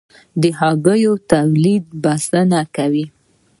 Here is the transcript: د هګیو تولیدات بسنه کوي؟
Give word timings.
د 0.41 0.43
هګیو 0.59 1.13
تولیدات 1.31 1.87
بسنه 2.01 2.61
کوي؟ 2.75 3.05